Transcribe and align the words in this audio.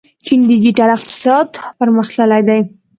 چین 0.25 0.39
ډیجیټل 0.49 0.89
اقتصاد 0.95 1.47
پرمختللی 1.79 2.41
دی. 2.47 2.59